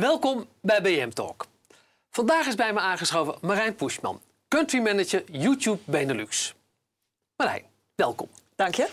Welkom 0.00 0.48
bij 0.60 0.82
BM 0.82 1.10
Talk. 1.10 1.46
Vandaag 2.10 2.46
is 2.46 2.54
bij 2.54 2.72
me 2.72 2.80
aangeschoven 2.80 3.34
Marijn 3.40 3.74
Pushman, 3.74 4.20
country 4.48 4.80
manager 4.80 5.24
YouTube 5.30 5.78
Benelux. 5.84 6.54
Marijn, 7.36 7.62
welkom. 7.94 8.28
Dank 8.56 8.74
je. 8.74 8.88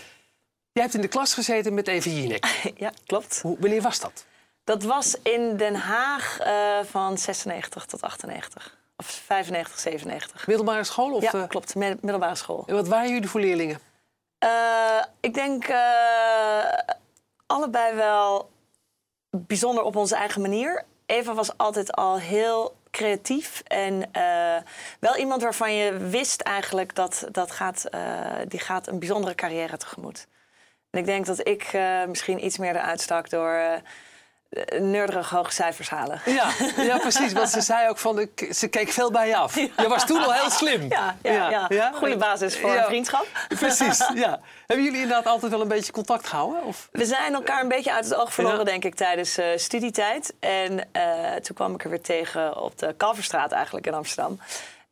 Jij 0.72 0.84
hebt 0.84 0.96
in 0.96 1.02
de 1.02 1.08
klas 1.08 1.34
gezeten 1.34 1.74
met 1.74 1.88
Evie 1.88 2.22
Jinek. 2.22 2.46
Ja, 2.76 2.92
klopt. 3.06 3.42
Hoe, 3.42 3.58
wanneer 3.60 3.82
was 3.82 4.00
dat? 4.00 4.26
Dat 4.64 4.84
was 4.84 5.18
in 5.24 5.58
Den 5.58 5.76
Haag 5.76 6.40
uh, 6.46 6.84
van 6.84 7.18
96 7.18 7.86
tot 7.86 8.02
98. 8.02 8.78
Of 8.98 9.06
95, 9.06 9.80
97. 9.80 10.48
Middelbare 10.48 10.84
school? 10.84 11.14
Of, 11.14 11.24
ja, 11.24 11.34
uh... 11.36 11.48
klopt. 11.48 11.76
Middelbare 11.76 12.36
school. 12.36 12.64
En 12.68 12.76
wat 12.76 12.88
waren 12.88 13.12
jullie 13.12 13.30
voor 13.30 13.40
leerlingen? 13.40 13.80
Uh, 14.44 15.04
ik 15.20 15.34
denk 15.34 15.66
allebei 17.46 17.96
wel 17.96 18.52
bijzonder 19.30 19.84
op 19.84 19.96
onze 19.96 20.16
eigen 20.16 20.42
manier. 20.42 20.84
Eva 21.06 21.34
was 21.34 21.58
altijd 21.58 21.92
al 21.92 22.20
heel 22.20 22.76
creatief 22.92 23.62
en 23.68 23.94
uh, 24.18 24.58
wel 25.00 25.18
iemand 25.18 25.42
waarvan 25.42 25.74
je 25.74 25.98
wist 25.98 26.42
eigenlijk 26.42 26.96
dat, 26.96 27.28
dat 27.32 27.52
gaat, 27.52 27.86
uh, 27.96 28.02
die 28.48 28.60
gaat 28.60 28.88
een 28.88 29.00
bijzondere 29.00 29.36
carrière 29.36 29.78
tegemoet. 29.78 30.28
En 30.90 31.00
ik 31.00 31.06
denk 31.06 31.26
dat 31.26 31.48
ik 31.48 31.74
uh, 31.74 32.06
misschien 32.06 32.46
iets 32.46 32.58
meer 32.58 32.76
eruit 32.76 33.02
stak 33.02 33.30
door 33.30 33.82
nerderig 34.80 35.30
hoge 35.30 35.52
cijfers 35.52 35.90
halen. 35.90 36.22
Ja, 36.26 36.48
ja, 36.78 36.98
precies. 36.98 37.34
Want 37.34 37.50
ze 37.50 37.62
zei 37.62 37.90
ook 37.90 37.98
van, 37.98 38.28
ze 38.52 38.68
keek 38.68 38.90
veel 38.90 39.12
bij 39.12 39.28
je 39.28 39.36
af. 39.36 39.56
Je 39.56 39.88
was 39.88 40.06
toen 40.06 40.24
al 40.24 40.34
heel 40.34 40.50
slim. 40.50 40.86
Ja, 40.90 41.16
ja, 41.22 41.66
ja. 41.70 41.92
goede 41.96 42.18
basis 42.18 42.60
voor 42.60 42.76
een 42.76 42.84
vriendschap. 42.84 43.28
Precies, 43.48 44.10
ja. 44.14 44.40
Hebben 44.68 44.86
jullie 44.86 45.02
inderdaad 45.02 45.26
altijd 45.26 45.52
wel 45.52 45.62
een 45.62 45.68
beetje 45.68 45.92
contact 45.92 46.28
gehouden? 46.28 46.64
Of? 46.64 46.90
We 46.92 47.06
zijn 47.06 47.34
elkaar 47.34 47.62
een 47.62 47.68
beetje 47.68 47.94
uit 47.94 48.06
het 48.06 48.16
oog 48.16 48.34
verloren, 48.34 48.66
denk 48.66 48.84
ik, 48.86 48.96
tijdens 48.96 49.38
uh, 49.38 49.46
studietijd. 49.56 50.34
En 50.40 50.74
uh, 50.74 51.34
toen 51.42 51.56
kwam 51.56 51.74
ik 51.74 51.84
er 51.84 51.90
weer 51.90 52.02
tegen 52.02 52.62
op 52.62 52.80
de 52.80 52.94
Kalverstraat 52.98 53.52
eigenlijk 53.52 53.88
in 53.88 53.94
Amsterdam. 53.94 54.40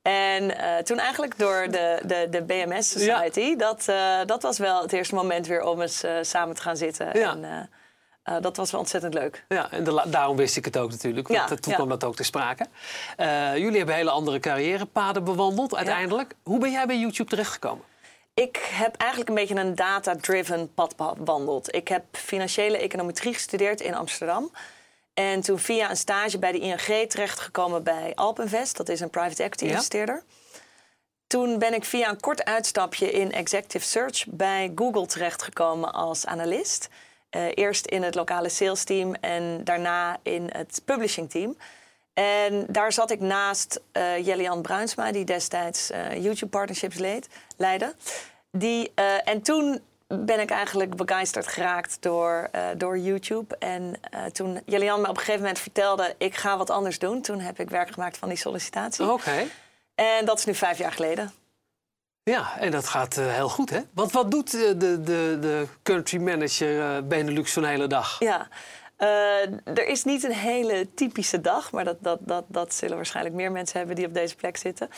En 0.02 0.44
uh, 0.44 0.78
toen 0.78 1.00
eigenlijk 1.00 1.38
door 1.38 1.67
de, 1.69 2.00
de, 2.05 2.28
de 2.30 2.41
BMS 2.41 2.89
Society, 2.89 3.55
dat, 3.55 3.85
dat 4.25 4.41
was 4.41 4.57
wel 4.57 4.81
het 4.81 4.94
eerste 4.94 5.16
moment 5.16 5.47
weer 5.47 5.63
om 5.63 5.81
eens 5.81 6.03
samen 6.22 6.55
te 6.55 6.61
gaan 6.61 6.78
zitten. 6.78 7.19
Ja. 7.19 7.31
En, 7.31 7.69
uh, 8.30 8.36
dat 8.41 8.58
was 8.58 8.72
wel 8.72 8.80
ontzettend 8.80 9.14
leuk. 9.14 9.45
Ja, 9.47 9.72
en 9.72 9.83
de, 9.83 10.03
daarom 10.08 10.38
wist 10.38 10.58
ik 10.58 10.66
het 10.66 10.77
ook 10.77 10.89
natuurlijk. 10.89 11.27
Want 11.27 11.39
ja, 11.50 11.55
toen 11.55 11.72
ja. 11.72 11.75
kwam 11.75 11.89
dat 11.89 12.03
ook 12.03 12.16
te 12.16 12.23
sprake. 12.23 12.66
Uh, 13.17 13.58
jullie 13.58 13.78
hebben 13.78 13.95
hele 13.95 14.09
andere 14.09 14.39
carrièrepaden 14.39 15.23
bewandeld 15.23 15.75
uiteindelijk. 15.75 16.33
Hoe 16.44 16.59
ben 16.59 16.72
jij 16.72 16.86
bij 16.86 16.97
YouTube 16.97 17.30
terechtgekomen? 17.30 17.86
Ik 18.33 18.69
heb 18.72 18.95
eigenlijk 18.95 19.30
een 19.30 19.36
beetje 19.36 19.55
een 19.55 19.75
data-driven 19.75 20.73
pad 20.73 20.95
bewandeld. 21.17 21.75
Ik 21.75 21.88
heb 21.88 22.03
financiële 22.11 22.78
econometrie 22.78 23.33
gestudeerd 23.33 23.81
in 23.81 23.95
Amsterdam. 23.95 24.52
En 25.13 25.41
toen 25.41 25.59
via 25.59 25.89
een 25.89 25.97
stage 25.97 26.39
bij 26.39 26.52
de 26.52 26.59
ING 26.59 27.09
terechtgekomen 27.09 27.83
bij 27.83 28.11
Alpenvest. 28.16 28.78
Dat 28.78 28.89
is 28.89 29.00
een 29.00 29.09
private 29.09 29.44
equity 29.44 29.66
investeerder. 29.66 30.23
Toen 31.28 31.59
ben 31.59 31.73
ik 31.73 31.85
via 31.85 32.09
een 32.09 32.19
kort 32.19 32.45
uitstapje 32.45 33.11
in 33.11 33.31
executive 33.31 33.85
search 33.85 34.25
bij 34.28 34.72
Google 34.75 35.06
terechtgekomen 35.06 35.94
als 35.94 36.25
analist. 36.25 36.89
Uh, 37.35 37.45
eerst 37.53 37.85
in 37.85 38.03
het 38.03 38.15
lokale 38.15 38.49
sales 38.49 38.83
team 38.83 39.13
en 39.13 39.63
daarna 39.63 40.17
in 40.23 40.49
het 40.53 40.81
publishing 40.85 41.29
team. 41.29 41.57
En 42.13 42.65
daar 42.67 42.93
zat 42.93 43.11
ik 43.11 43.19
naast 43.19 43.81
uh, 43.93 44.25
Jellian 44.25 44.61
Bruinsma, 44.61 45.11
die 45.11 45.25
destijds 45.25 45.91
uh, 45.91 46.23
YouTube 46.23 46.51
Partnerships 46.51 46.97
leed, 46.97 47.27
leidde. 47.57 47.95
Die, 48.51 48.91
en 49.23 49.41
toen 49.41 49.81
ben 50.07 50.39
ik 50.39 50.49
eigenlijk 50.49 50.95
begeisterd 50.95 51.47
geraakt 51.47 51.97
door, 51.99 52.49
door 52.77 52.97
YouTube. 52.97 53.57
En 53.57 53.99
toen 54.31 54.61
Jellian 54.66 55.01
me 55.01 55.07
op 55.07 55.13
een 55.13 55.17
gegeven 55.17 55.41
moment 55.41 55.59
vertelde... 55.59 56.16
ik 56.17 56.35
ga 56.35 56.57
wat 56.57 56.69
anders 56.69 57.00
doen, 57.00 57.22
toen 57.22 57.39
heb 57.39 57.59
ik 57.59 57.69
werk 57.69 57.91
gemaakt 57.91 58.17
van 58.17 58.29
die 58.29 58.38
sollicitatie. 58.38 59.11
Oké. 59.11 59.47
En 59.95 60.25
dat 60.25 60.39
is 60.39 60.45
nu 60.45 60.56
vijf 60.56 60.77
jaar 60.77 60.91
geleden. 60.91 61.31
Ja, 62.23 62.57
en 62.59 62.71
dat 62.71 62.87
gaat 62.87 63.17
uh, 63.17 63.33
heel 63.33 63.49
goed, 63.49 63.69
hè? 63.69 63.79
Want 63.93 64.11
wat 64.11 64.31
doet 64.31 64.53
uh, 64.53 64.67
de, 64.67 65.01
de, 65.01 65.37
de 65.41 65.67
country 65.83 66.21
manager 66.21 66.97
uh, 66.97 67.07
Benelux 67.07 67.53
zo'n 67.53 67.63
hele 67.63 67.87
dag? 67.87 68.19
Ja, 68.19 68.47
er 69.63 69.87
is 69.87 70.03
niet 70.03 70.23
een 70.23 70.33
hele 70.33 70.93
typische 70.93 71.41
dag, 71.41 71.71
maar 71.71 71.83
dat, 71.83 71.97
dat, 71.99 72.19
dat, 72.21 72.43
dat 72.47 72.73
zullen 72.73 72.95
waarschijnlijk 72.95 73.35
meer 73.35 73.51
mensen 73.51 73.77
hebben 73.77 73.95
die 73.95 74.05
op 74.05 74.13
deze 74.13 74.35
plek 74.35 74.57
zitten. 74.57 74.89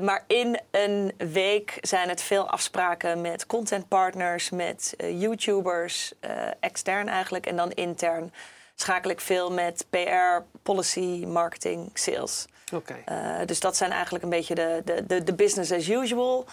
maar 0.00 0.24
in 0.26 0.60
een 0.70 1.12
week 1.16 1.78
zijn 1.80 2.08
het 2.08 2.22
veel 2.22 2.48
afspraken 2.48 3.20
met 3.20 3.46
contentpartners, 3.46 4.50
met 4.50 4.94
YouTubers, 4.96 6.12
extern 6.60 7.08
eigenlijk, 7.08 7.46
en 7.46 7.56
dan 7.56 7.70
intern 7.70 8.32
schakel 8.74 9.10
ik 9.10 9.20
veel 9.20 9.52
met 9.52 9.86
PR, 9.90 10.42
policy, 10.62 11.24
marketing, 11.26 11.90
sales. 11.94 12.46
Okay. 12.72 13.04
Uh, 13.08 13.46
dus 13.46 13.60
dat 13.60 13.76
zijn 13.76 13.90
eigenlijk 13.90 14.24
een 14.24 14.30
beetje 14.30 14.54
de, 14.54 14.82
de, 14.84 15.06
de, 15.06 15.24
de, 15.24 15.34
business 15.34 15.72
as 15.72 15.88
usual 15.88 16.46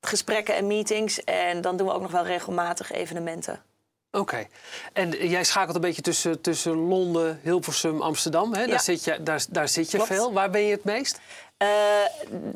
gesprekken 0.00 0.54
en 0.54 0.66
meetings. 0.66 1.24
En 1.24 1.60
dan 1.60 1.76
doen 1.76 1.86
we 1.86 1.92
ook 1.92 2.02
nog 2.02 2.10
wel 2.10 2.24
regelmatig 2.24 2.92
evenementen. 2.92 3.62
Oké. 4.10 4.20
Okay. 4.20 4.48
En 4.92 5.28
jij 5.28 5.44
schakelt 5.44 5.74
een 5.74 5.80
beetje 5.80 6.02
tussen, 6.02 6.40
tussen 6.40 6.72
Londen, 6.72 7.40
Hilversum, 7.42 8.02
Amsterdam. 8.02 8.54
Hè? 8.54 8.60
Ja. 8.60 8.66
Daar 8.66 8.80
zit 8.80 9.04
je, 9.04 9.22
daar, 9.22 9.44
daar 9.50 9.68
zit 9.68 9.90
je 9.90 9.96
Klopt. 9.96 10.12
veel. 10.12 10.32
Waar 10.32 10.50
ben 10.50 10.60
je 10.60 10.72
het 10.72 10.84
meest? 10.84 11.20
Uh, 11.58 11.68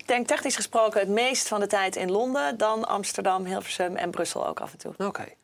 denk 0.07 0.27
technisch 0.27 0.57
gesproken 0.57 1.01
het 1.01 1.09
meest 1.09 1.49
van 1.49 1.61
de 1.61 1.67
tijd 1.67 1.97
in 1.97 2.11
Londen. 2.11 2.59
Dan 2.59 2.85
Amsterdam, 2.89 3.45
Hilversum 3.45 3.97
en 3.97 4.11
Brussel 4.11 4.47
ook 4.47 4.61
af 4.61 4.73
en 4.73 4.79
toe. 4.79 4.93
Oké. 4.93 5.05
Okay. 5.05 5.37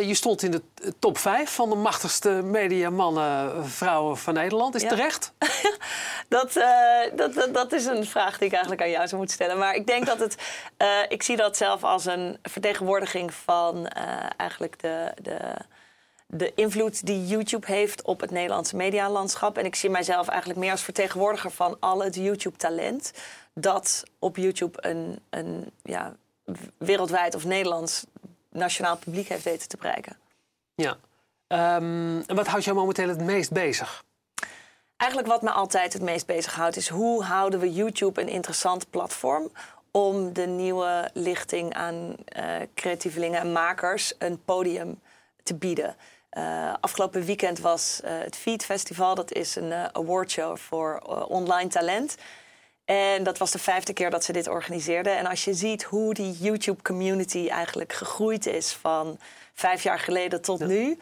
Je 0.00 0.14
stond 0.14 0.42
in 0.42 0.50
de 0.50 0.62
top 0.98 1.18
5 1.18 1.50
van 1.50 1.70
de 1.70 1.76
machtigste 1.76 2.30
mediamannen, 2.30 3.66
vrouwen 3.68 4.18
van 4.18 4.34
Nederland. 4.34 4.74
Is 4.74 4.82
ja. 4.82 4.88
terecht? 4.88 5.32
dat, 6.28 6.56
uh, 6.56 6.64
dat, 7.16 7.34
dat, 7.34 7.54
dat, 7.54 7.72
is 7.72 7.86
een 7.86 8.06
vraag 8.06 8.38
die 8.38 8.46
ik 8.46 8.52
eigenlijk 8.52 8.82
aan 8.82 8.90
jou 8.90 9.06
zou 9.06 9.16
moeten 9.16 9.34
stellen. 9.34 9.58
Maar 9.58 9.74
ik 9.74 9.86
denk 9.86 10.06
dat 10.06 10.18
het. 10.18 10.36
Uh, 10.78 10.88
ik 11.08 11.22
zie 11.22 11.36
dat 11.36 11.56
zelf 11.56 11.84
als 11.84 12.04
een 12.04 12.38
vertegenwoordiging 12.42 13.34
van 13.34 13.76
uh, 13.76 14.30
eigenlijk 14.36 14.80
de. 14.80 15.12
de 15.22 15.54
de 16.34 16.52
invloed 16.54 17.06
die 17.06 17.26
YouTube 17.26 17.66
heeft 17.66 18.02
op 18.02 18.20
het 18.20 18.30
Nederlandse 18.30 18.76
medialandschap. 18.76 19.58
En 19.58 19.64
ik 19.64 19.74
zie 19.74 19.90
mijzelf 19.90 20.28
eigenlijk 20.28 20.60
meer 20.60 20.70
als 20.70 20.82
vertegenwoordiger 20.82 21.50
van 21.50 21.76
al 21.80 22.02
het 22.02 22.14
YouTube-talent. 22.14 23.12
dat 23.54 24.02
op 24.18 24.36
YouTube 24.36 24.78
een, 24.88 25.18
een 25.30 25.70
ja, 25.82 26.16
wereldwijd 26.78 27.34
of 27.34 27.44
Nederlands 27.44 28.04
nationaal 28.52 28.96
publiek 28.96 29.28
heeft 29.28 29.44
weten 29.44 29.68
te 29.68 29.76
bereiken. 29.76 30.16
Ja. 30.74 30.96
Um, 31.48 32.22
en 32.26 32.34
wat 32.34 32.46
houdt 32.46 32.64
jou 32.64 32.76
momenteel 32.76 33.08
het 33.08 33.20
meest 33.20 33.52
bezig? 33.52 34.04
Eigenlijk 34.96 35.30
wat 35.32 35.42
me 35.42 35.50
altijd 35.50 35.92
het 35.92 36.02
meest 36.02 36.26
bezighoudt 36.26 36.76
is 36.76 36.88
hoe 36.88 37.24
houden 37.24 37.60
we 37.60 37.72
YouTube 37.72 38.20
een 38.20 38.28
interessant 38.28 38.90
platform 38.90 39.50
om 39.90 40.32
de 40.32 40.46
nieuwe 40.46 41.10
lichting 41.12 41.74
aan 41.74 42.16
uh, 42.36 42.56
creatievelingen 42.74 43.40
en 43.40 43.52
makers 43.52 44.14
een 44.18 44.44
podium 44.44 45.00
te 45.42 45.54
bieden. 45.54 45.96
Uh, 46.32 46.74
afgelopen 46.80 47.24
weekend 47.24 47.58
was 47.58 48.00
uh, 48.04 48.10
het 48.18 48.36
Feed 48.36 48.64
Festival. 48.64 49.14
Dat 49.14 49.32
is 49.32 49.56
een 49.56 49.72
awardshow 49.72 50.56
voor 50.56 50.98
online 51.28 51.68
talent. 51.68 52.16
En 52.84 53.22
dat 53.22 53.38
was 53.38 53.50
de 53.50 53.58
vijfde 53.58 53.92
keer 53.92 54.10
dat 54.10 54.24
ze 54.24 54.32
dit 54.32 54.48
organiseerden. 54.48 55.16
En 55.16 55.26
als 55.26 55.44
je 55.44 55.54
ziet 55.54 55.82
hoe 55.82 56.14
die 56.14 56.36
YouTube-community 56.40 57.48
eigenlijk 57.48 57.92
gegroeid 57.92 58.46
is 58.46 58.72
van 58.72 59.18
vijf 59.54 59.82
jaar 59.82 59.98
geleden 59.98 60.42
tot 60.42 60.58
ja. 60.58 60.66
nu. 60.66 60.98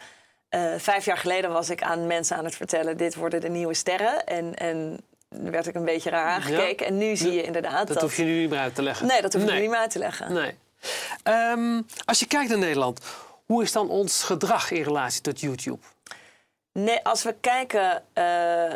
Uh, 0.49 0.73
vijf 0.77 1.05
jaar 1.05 1.17
geleden 1.17 1.51
was 1.51 1.69
ik 1.69 1.81
aan 1.81 2.07
mensen 2.07 2.37
aan 2.37 2.45
het 2.45 2.55
vertellen: 2.55 2.97
dit 2.97 3.15
worden 3.15 3.41
de 3.41 3.49
nieuwe 3.49 3.73
sterren. 3.73 4.25
En, 4.25 4.55
en 4.55 4.99
werd 5.29 5.67
ik 5.67 5.75
een 5.75 5.85
beetje 5.85 6.09
raar 6.09 6.27
aangekeken. 6.27 6.85
Ja. 6.85 6.91
En 6.91 6.97
nu 6.97 7.15
zie 7.15 7.31
je 7.31 7.43
inderdaad. 7.43 7.87
Dat, 7.87 7.87
dat 7.87 8.01
hoef 8.01 8.17
je 8.17 8.23
nu 8.23 8.39
niet 8.39 8.49
meer 8.49 8.59
uit 8.59 8.75
te 8.75 8.81
leggen. 8.81 9.07
Nee, 9.07 9.21
dat 9.21 9.33
hoef 9.33 9.41
nee. 9.41 9.51
je 9.51 9.57
nu 9.57 9.61
niet 9.61 9.71
meer 9.71 9.79
uit 9.79 9.91
te 9.91 9.99
leggen. 9.99 10.33
Nee. 10.33 10.57
Um, 11.23 11.85
als 12.05 12.19
je 12.19 12.27
kijkt 12.27 12.49
naar 12.49 12.57
Nederland, 12.57 12.99
hoe 13.45 13.63
is 13.63 13.71
dan 13.71 13.89
ons 13.89 14.23
gedrag 14.23 14.71
in 14.71 14.83
relatie 14.83 15.21
tot 15.21 15.39
YouTube? 15.39 15.79
Nee, 16.73 17.03
als 17.03 17.23
we 17.23 17.35
kijken 17.41 18.03
uh, 18.13 18.73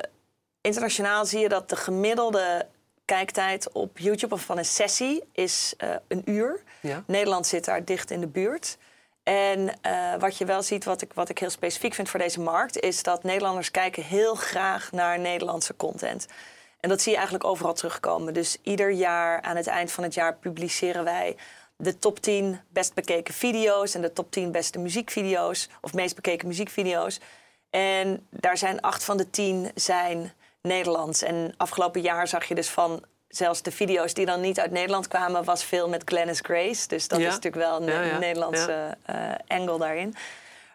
internationaal, 0.62 1.26
zie 1.26 1.40
je 1.40 1.50
dat 1.50 1.70
de 1.70 1.76
gemiddelde 1.76 2.68
kijktijd 3.06 3.72
op 3.72 3.98
YouTube 3.98 4.38
van 4.38 4.58
een 4.58 4.66
sessie 4.66 5.24
is 5.32 5.74
uh, 5.84 5.96
een 6.08 6.22
uur. 6.26 6.64
Ja. 6.80 7.04
Nederland 7.08 7.48
zit 7.48 7.66
daar 7.66 7.86
dicht 7.86 8.12
in 8.12 8.20
de 8.20 8.28
buurt. 8.28 8.78
En 9.24 9.60
uh, 9.60 10.16
wat 10.20 10.38
je 10.38 10.46
wel 10.46 10.62
ziet, 10.64 10.84
wat 10.84 11.02
ik, 11.02 11.14
wat 11.14 11.30
ik 11.30 11.40
heel 11.40 11.50
specifiek 11.50 11.94
vind 11.94 12.10
voor 12.10 12.20
deze 12.20 12.42
markt, 12.42 12.80
is 12.80 13.04
dat 13.04 13.24
Nederlanders 13.24 13.72
kijken 13.72 14.04
heel 14.04 14.36
graag 14.36 14.92
naar 14.92 15.20
Nederlandse 15.20 15.76
content. 15.76 16.28
En 16.80 16.90
dat 16.90 17.02
zie 17.02 17.12
je 17.12 17.18
eigenlijk 17.18 17.48
overal 17.48 17.74
terugkomen. 17.74 18.34
Dus 18.34 18.58
ieder 18.62 18.92
jaar 18.92 19.42
aan 19.42 19.56
het 19.56 19.68
eind 19.68 19.92
van 19.92 20.04
het 20.04 20.14
jaar 20.14 20.36
publiceren 20.36 21.04
wij 21.04 21.36
de 21.78 22.00
top 22.00 22.20
10 22.20 22.60
best 22.70 22.94
bekeken 22.94 23.34
video's 23.34 23.96
en 23.96 24.02
de 24.02 24.14
top 24.14 24.32
10 24.32 24.52
beste 24.52 24.80
muziekvideo's 24.80 25.70
of 25.82 25.94
meest 25.94 26.16
bekeken 26.16 26.48
muziekvideo's. 26.48 27.20
En 27.70 28.28
daar 28.30 28.58
zijn 28.58 28.82
acht 28.82 29.04
van 29.04 29.18
de 29.18 29.30
tien 29.30 29.72
zijn 29.76 30.34
Nederlands. 30.66 31.22
En 31.22 31.54
afgelopen 31.58 32.02
jaar 32.02 32.28
zag 32.28 32.46
je 32.46 32.56
dus 32.56 32.70
van 32.70 33.04
zelfs 33.28 33.62
de 33.62 33.72
video's 33.72 34.14
die 34.14 34.26
dan 34.26 34.42
niet 34.42 34.60
uit 34.60 34.72
Nederland 34.72 35.08
kwamen, 35.08 35.44
was 35.44 35.64
veel 35.64 35.90
met 35.90 36.02
Glennis 36.06 36.40
Grace. 36.44 36.88
Dus 36.88 37.08
dat 37.08 37.20
Ja. 37.20 37.28
is 37.28 37.34
natuurlijk 37.34 37.64
wel 37.64 37.82
een 37.82 37.88
Ja, 37.88 38.02
ja. 38.02 38.18
Nederlandse 38.18 38.98
eh, 39.06 39.16
angle 39.48 39.78
daarin. 39.78 40.16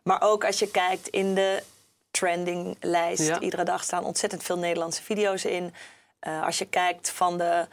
Maar 0.03 0.23
ook 0.23 0.45
als 0.45 0.59
je 0.59 0.71
kijkt 0.71 1.09
in 1.09 1.35
de 1.35 1.63
trendinglijst. 2.11 3.27
Ja. 3.27 3.41
Iedere 3.41 3.63
dag 3.65 3.83
staan 3.83 4.05
ontzettend 4.05 4.43
veel 4.43 4.59
Nederlandse 4.59 5.03
video's 5.03 5.45
in. 5.45 5.75
Eh, 6.21 6.45
als 6.45 6.59
je 6.59 6.65
kijkt 6.65 7.11
van 7.11 7.39
de 7.39 7.67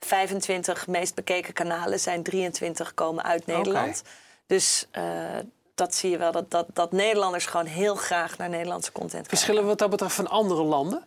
25 0.00 0.86
meest 0.86 1.14
bekeken 1.14 1.52
kanalen, 1.52 2.00
zijn 2.00 2.22
23 2.22 2.94
komen 2.94 3.24
uit 3.24 3.46
Nederland. 3.46 4.02
Dus 4.46 4.86
eh, 4.90 5.04
dat 5.74 5.94
zie 5.94 6.10
je 6.10 6.18
wel, 6.18 6.32
dat, 6.32 6.50
dat, 6.50 6.66
dat 6.72 6.92
Nederlanders 6.92 7.46
gewoon 7.46 7.66
heel 7.66 7.94
graag 7.94 8.38
naar 8.38 8.48
Nederlandse 8.48 8.92
content 8.92 9.12
kijken. 9.12 9.30
Verschillen 9.30 9.62
we 9.62 9.68
wat 9.68 9.78
dat 9.78 9.90
betreft 9.90 10.14
van 10.14 10.28
andere 10.28 10.62
landen? 10.62 11.04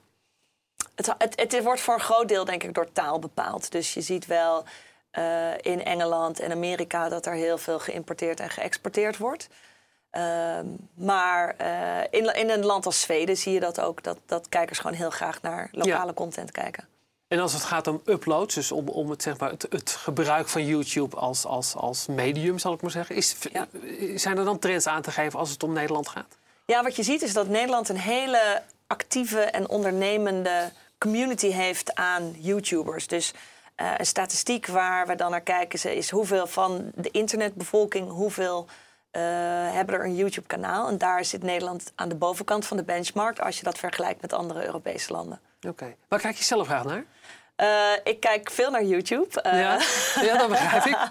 Het, 0.97 1.13
het, 1.17 1.41
het 1.41 1.63
wordt 1.63 1.81
voor 1.81 1.93
een 1.93 1.99
groot 1.99 2.27
deel 2.27 2.45
denk 2.45 2.63
ik 2.63 2.73
door 2.73 2.91
taal 2.91 3.19
bepaald. 3.19 3.71
Dus 3.71 3.93
je 3.93 4.01
ziet 4.01 4.25
wel 4.25 4.63
eh, 5.11 5.51
in 5.61 5.83
Engeland 5.83 6.39
en 6.39 6.51
Amerika 6.51 7.09
dat 7.09 7.25
er 7.25 7.33
heel 7.33 7.57
veel 7.57 7.79
geïmporteerd 7.79 8.39
en 8.39 8.49
geëxporteerd 8.49 9.17
wordt. 9.17 9.47
Ehm, 10.09 10.65
maar 10.93 11.55
eh, 11.57 12.19
in, 12.19 12.35
in 12.35 12.49
een 12.49 12.65
land 12.65 12.85
als 12.85 13.01
Zweden 13.01 13.37
zie 13.37 13.53
je 13.53 13.59
dat 13.59 13.81
ook, 13.81 14.03
dat, 14.03 14.17
dat 14.25 14.49
kijkers 14.49 14.79
gewoon 14.79 14.95
heel 14.97 15.09
graag 15.09 15.41
naar 15.41 15.69
lokale 15.71 16.13
content 16.13 16.51
kijken. 16.51 16.87
En 17.27 17.39
als 17.39 17.53
het 17.53 17.63
gaat 17.63 17.87
om 17.87 18.01
uploads, 18.05 18.55
dus 18.55 18.71
om, 18.71 18.87
om 18.87 19.09
het, 19.09 19.21
zeg 19.21 19.37
maar, 19.37 19.49
het, 19.49 19.65
het 19.69 19.89
gebruik 19.89 20.47
van 20.47 20.65
YouTube 20.65 21.15
als, 21.15 21.45
als, 21.45 21.75
als 21.75 22.05
medium, 22.07 22.59
zal 22.59 22.73
ik 22.73 22.81
maar 22.81 22.91
zeggen, 22.91 23.15
is, 23.15 23.35
Ja. 23.51 23.67
zijn 24.15 24.37
er 24.37 24.45
dan 24.45 24.59
trends 24.59 24.87
aan 24.87 25.01
te 25.01 25.11
geven 25.11 25.39
als 25.39 25.49
het 25.49 25.63
om 25.63 25.73
Nederland 25.73 26.07
gaat? 26.07 26.37
Ja, 26.65 26.83
wat 26.83 26.95
je 26.95 27.03
ziet 27.03 27.21
is 27.21 27.33
dat 27.33 27.47
Nederland 27.47 27.89
een 27.89 27.97
hele 27.97 28.61
actieve 28.87 29.39
en 29.39 29.69
ondernemende 29.69 30.71
community 30.97 31.47
heeft 31.51 31.95
aan 31.95 32.35
YouTubers. 32.37 33.07
Dus 33.07 33.33
eh, 33.75 33.93
een 33.97 34.05
statistiek 34.05 34.67
waar 34.67 35.07
we 35.07 35.15
dan 35.15 35.31
naar 35.31 35.41
kijken 35.41 35.95
is 35.95 36.09
hoeveel 36.09 36.47
van 36.47 36.91
de 36.95 37.11
internetbevolking, 37.11 38.09
hoeveel 38.09 38.67
eh, 39.11 39.21
hebben 39.73 39.95
er 39.95 40.05
een 40.05 40.15
YouTube-kanaal. 40.15 40.87
En 40.87 40.97
daar 40.97 41.25
zit 41.25 41.43
Nederland 41.43 41.91
aan 41.95 42.09
de 42.09 42.15
bovenkant 42.15 42.65
van 42.65 42.77
de 42.77 42.83
benchmark 42.83 43.39
als 43.39 43.57
je 43.57 43.63
dat 43.63 43.77
vergelijkt 43.77 44.21
met 44.21 44.33
andere 44.33 44.65
Europese 44.65 45.11
landen. 45.11 45.39
Oké. 45.67 45.95
Waar 46.07 46.19
kijk 46.19 46.35
je 46.35 46.43
zelf 46.43 46.67
graag 46.67 46.83
naar? 46.83 47.05
Eh, 47.57 47.91
ik 48.03 48.19
kijk 48.19 48.51
veel 48.51 48.71
naar 48.71 48.83
YouTube. 48.83 49.41
Eh, 49.41 49.59
ja? 49.59 49.79
ja, 50.21 50.37
dat 50.37 50.49
begrijp 50.49 50.85
ik. 50.85 50.97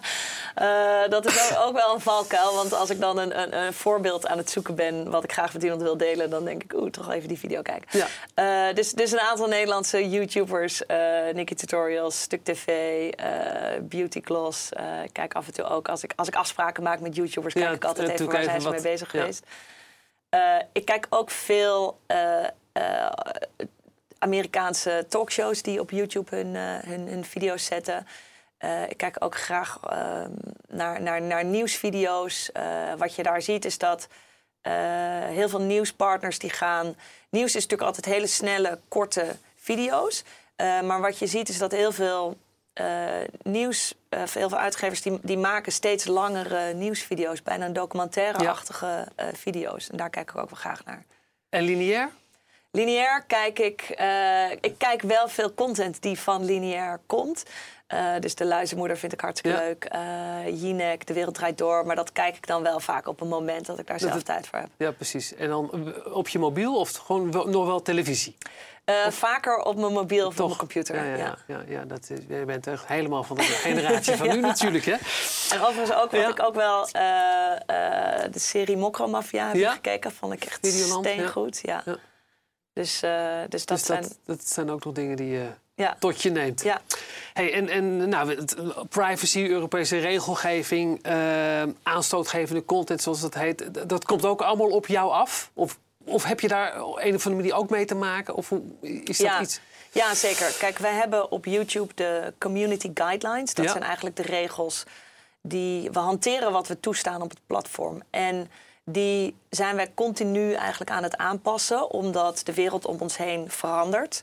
Eh, 0.56 1.08
dat 1.08 1.26
is 1.26 1.50
ook, 1.50 1.66
ook 1.66 1.74
wel 1.74 1.94
een 1.94 2.00
valkuil. 2.00 2.54
Want 2.54 2.72
als 2.72 2.90
ik 2.90 3.00
dan 3.00 3.18
een, 3.18 3.40
een, 3.40 3.56
een 3.56 3.72
voorbeeld 3.72 4.26
aan 4.26 4.38
het 4.38 4.50
zoeken 4.50 4.74
ben... 4.74 5.10
wat 5.10 5.24
ik 5.24 5.32
graag 5.32 5.52
met 5.52 5.62
iemand 5.62 5.82
wil 5.82 5.96
delen... 5.96 6.30
dan 6.30 6.44
denk 6.44 6.62
ik, 6.62 6.72
oeh, 6.74 6.90
toch 6.90 7.12
even 7.12 7.28
die 7.28 7.38
video 7.38 7.62
kijken. 7.62 8.00
Ja. 8.34 8.72
Dus, 8.72 8.92
dus 8.92 9.12
een 9.12 9.20
aantal 9.20 9.46
Nederlandse 9.46 10.08
YouTubers. 10.10 10.82
Nicky 11.32 11.54
Tutorials, 11.54 12.20
Stuk 12.20 12.44
TV, 12.44 12.66
Beauty 13.80 14.20
Gloss. 14.24 14.68
ik 15.04 15.12
kijk 15.12 15.34
af 15.34 15.46
en 15.46 15.52
toe 15.52 15.64
ook. 15.64 15.88
Als 15.88 16.02
ik, 16.02 16.12
als 16.16 16.28
ik 16.28 16.34
afspraken 16.34 16.82
maak 16.82 17.00
met 17.00 17.16
YouTubers... 17.16 17.54
Ja, 17.54 17.60
kijk 17.60 17.74
ik 17.74 17.84
altijd 17.84 18.08
even 18.08 18.26
waar 18.26 18.42
zijn 18.42 18.60
ze 18.60 18.70
mee 18.70 18.82
bezig 18.82 19.10
geweest. 19.10 19.46
Ik 20.72 20.84
kijk 20.84 21.06
ook 21.10 21.30
veel... 21.30 21.98
Amerikaanse 24.26 25.06
talkshows 25.08 25.62
die 25.62 25.80
op 25.80 25.90
YouTube 25.90 26.36
hun, 26.36 26.56
eh, 26.56 26.62
hun, 26.90 27.08
hun 27.08 27.24
video's 27.24 27.64
zetten. 27.64 28.06
Eh, 28.58 28.82
ik 28.82 28.96
kijk 28.96 29.16
ook 29.18 29.36
graag 29.36 29.78
ehm, 29.82 30.30
naar, 30.68 31.02
naar, 31.02 31.22
naar 31.22 31.44
nieuwsvideo's. 31.44 32.52
Eh, 32.52 32.64
wat 32.98 33.14
je 33.14 33.22
daar 33.22 33.42
ziet 33.42 33.64
is 33.64 33.78
dat 33.78 34.08
heel 35.28 35.48
veel 35.48 35.60
nieuwspartners 35.60 36.38
die 36.38 36.50
gaan... 36.50 36.96
Nieuws 37.30 37.54
is 37.54 37.62
natuurlijk 37.62 37.82
altijd 37.82 38.04
hele 38.04 38.26
snelle, 38.26 38.78
korte 38.88 39.36
video's. 39.56 40.24
Maar 40.56 41.00
wat 41.00 41.18
je 41.18 41.26
ziet 41.26 41.48
is 41.48 41.58
dat 41.58 41.72
heel 41.72 41.92
veel 41.92 42.36
nieuws... 43.42 43.94
heel 44.08 44.48
veel 44.48 44.58
uitgevers 44.58 45.02
die, 45.02 45.18
die 45.22 45.38
maken 45.38 45.72
steeds 45.72 46.04
langere 46.04 46.72
nieuwsvideo's. 46.74 47.42
Bijna 47.42 47.68
documentaire-achtige 47.68 49.08
video's. 49.32 49.90
En 49.90 49.96
daar 49.96 50.10
kijk 50.10 50.30
ik 50.30 50.36
ook 50.36 50.50
wel 50.50 50.58
graag 50.58 50.84
naar. 50.84 51.04
En 51.48 51.62
lineair? 51.62 52.10
Lineair 52.80 53.24
kijk 53.26 53.58
ik. 53.58 53.80
eh, 53.80 54.50
ik 54.50 54.74
kijk 54.78 55.02
wel 55.02 55.28
veel 55.28 55.54
content 55.54 56.02
die 56.02 56.18
van 56.20 56.44
lineair 56.44 57.00
komt. 57.06 57.42
Eh, 57.86 58.14
dus 58.20 58.34
de 58.34 58.44
luizenmoeder 58.44 58.96
vind 58.98 59.12
ik 59.12 59.20
hartstikke 59.20 59.58
Ja. 59.58 59.64
leuk. 59.64 59.84
Eh 59.84 60.62
Jinek, 60.62 61.06
De 61.06 61.12
Wereld 61.12 61.34
Draait 61.34 61.58
Door. 61.58 61.86
Maar 61.86 61.96
dat 61.96 62.12
kijk 62.12 62.36
ik 62.36 62.46
dan 62.46 62.62
wel 62.62 62.80
vaak 62.80 63.06
op 63.08 63.20
een 63.20 63.28
moment 63.28 63.66
dat 63.66 63.78
ik 63.78 63.86
daar 63.86 64.00
zelf 64.00 64.12
het- 64.14 64.24
tijd 64.24 64.46
voor 64.46 64.58
heb. 64.58 64.68
Ja, 64.76 64.90
precies. 64.90 65.34
En 65.34 65.48
dan 65.48 65.94
op 66.12 66.28
je 66.28 66.38
mobiel 66.38 66.76
of 66.78 66.92
gewoon 66.92 67.32
wel- 67.32 67.46
nog 67.48 67.66
wel 67.66 67.82
televisie? 67.82 68.36
Vaker 69.08 69.58
op 69.58 69.76
mijn 69.76 69.92
mobiel 69.92 70.26
of 70.26 70.40
op 70.40 70.46
mijn 70.46 70.58
computer. 70.58 70.96
Ja, 70.96 71.04
Ja, 71.04 71.16
ja, 71.16 71.36
ja. 71.46 71.62
ja, 71.68 71.84
dat 71.84 72.10
is, 72.10 72.18
jij 72.28 72.44
bent 72.44 72.66
echt 72.66 72.86
helemaal 72.86 73.22
van 73.22 73.36
de 73.36 73.42
generatie 73.42 74.16
van 74.22 74.28
nu 74.28 74.40
natuurlijk, 74.40 74.84
hè? 74.84 74.92
En 75.54 75.60
overigens 75.60 75.92
ook 75.92 76.10
wat 76.10 76.28
ik 76.30 76.42
ook 76.42 76.54
wel... 76.54 76.86
de 78.30 78.38
serie 78.38 78.76
Mokromafia 78.76 79.50
heb 79.52 79.68
gekeken. 79.70 80.12
Vond 80.12 80.32
ik 80.32 80.44
echt 80.44 80.58
Videoland, 80.66 81.06
steengoed. 81.06 81.58
Ja. 81.62 81.82
Dus, 82.76 83.02
eh, 83.02 83.38
dus 83.48 83.66
dat 83.66 83.78
dus 83.78 83.86
zijn... 83.86 84.06
dat, 84.24 84.48
zijn 84.48 84.70
ook 84.70 84.84
nog 84.84 84.94
dingen 84.94 85.16
die 85.16 85.26
je 85.30 85.48
Ja. 85.74 85.96
tot 85.98 86.22
je 86.22 86.30
neemt. 86.30 86.62
Ja. 86.62 86.80
Hey, 87.32 87.52
en 87.52 87.68
en 87.68 88.08
nou, 88.08 88.44
privacy, 88.88 89.46
Europese 89.46 89.98
regelgeving, 89.98 91.02
eh, 91.02 91.62
aanstootgevende 91.82 92.64
content, 92.64 93.02
zoals 93.02 93.20
dat 93.20 93.34
heet, 93.34 93.88
dat 93.88 94.04
komt 94.04 94.24
ook 94.24 94.42
allemaal 94.42 94.70
op 94.70 94.86
jou 94.86 95.10
af? 95.12 95.50
Of, 95.54 95.78
of 96.04 96.24
heb 96.24 96.40
je 96.40 96.48
daar 96.48 96.82
op 96.82 96.96
een 96.96 97.14
of 97.14 97.26
andere 97.26 97.34
manier 97.34 97.54
ook 97.54 97.70
mee 97.70 97.84
te 97.84 97.94
maken? 97.94 98.34
Of 98.34 98.52
is 98.80 99.18
dat 99.18 99.26
ja. 99.26 99.40
iets? 99.40 99.60
Ja, 99.92 100.14
zeker. 100.14 100.52
Kijk, 100.58 100.78
wij 100.78 100.94
hebben 100.94 101.30
op 101.30 101.44
YouTube 101.44 101.92
de 101.94 102.32
community 102.38 102.90
guidelines. 102.94 103.54
Dat 103.54 103.64
Ja. 103.64 103.70
zijn 103.70 103.82
eigenlijk 103.84 104.16
de 104.16 104.22
regels 104.22 104.84
die 105.40 105.90
we 105.90 105.98
hanteren 105.98 106.52
wat 106.52 106.68
we 106.68 106.80
toestaan 106.80 107.22
op 107.22 107.30
het 107.30 107.40
platform. 107.46 108.02
En 108.10 108.50
die 108.90 109.36
zijn 109.50 109.76
wij 109.76 109.94
continu 109.94 110.52
eigenlijk 110.52 110.90
aan 110.90 111.02
het 111.02 111.16
aanpassen, 111.16 111.90
omdat 111.90 112.40
de 112.44 112.54
wereld 112.54 112.84
om 112.84 112.98
ons 113.00 113.16
heen 113.16 113.50
verandert. 113.50 114.22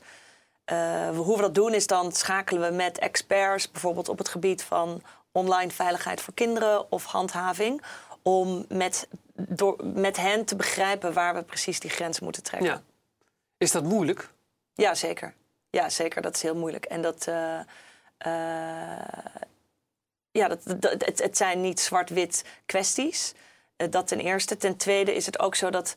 Eh, 0.64 1.08
hoe 1.16 1.36
we 1.36 1.42
dat 1.42 1.54
doen 1.54 1.74
is 1.74 1.86
dan 1.86 2.12
schakelen 2.12 2.68
we 2.70 2.74
met 2.76 2.98
experts, 2.98 3.70
bijvoorbeeld 3.70 4.08
op 4.08 4.18
het 4.18 4.28
gebied 4.28 4.62
van 4.62 5.02
online 5.32 5.70
veiligheid 5.70 6.20
voor 6.20 6.34
kinderen 6.34 6.92
of 6.92 7.04
handhaving, 7.04 7.82
om 8.22 8.64
met, 8.68 9.08
door, 9.34 9.76
met 9.84 10.16
hen 10.16 10.44
te 10.44 10.56
begrijpen 10.56 11.12
waar 11.12 11.34
we 11.34 11.42
precies 11.42 11.80
die 11.80 11.90
grens 11.90 12.20
moeten 12.20 12.42
trekken. 12.42 12.70
Ja. 12.70 12.82
Is 13.58 13.72
dat 13.72 13.84
moeilijk? 13.84 14.30
Ja, 14.74 14.94
zeker. 14.94 15.34
Ja, 15.70 15.88
zeker. 15.88 16.22
Dat 16.22 16.34
is 16.34 16.42
heel 16.42 16.56
moeilijk. 16.56 16.84
En 16.84 17.02
dat. 17.02 17.26
eh, 17.26 17.58
eh, 18.18 19.00
ja, 20.30 20.48
dat, 20.48 20.60
dat, 20.80 21.04
het, 21.04 21.22
het 21.22 21.36
zijn 21.36 21.60
niet 21.60 21.80
zwart-wit 21.80 22.44
kwesties. 22.66 23.34
Eh, 23.84 23.90
dat 23.90 24.06
ten 24.06 24.20
eerste. 24.20 24.56
Ten 24.56 24.76
tweede 24.76 25.14
is 25.14 25.26
het 25.26 25.38
ook 25.38 25.54
zo 25.54 25.70
dat. 25.70 25.94